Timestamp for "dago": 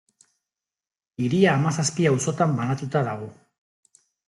3.13-3.31